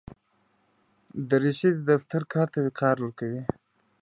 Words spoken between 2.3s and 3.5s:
کار ته وقار ورکوي.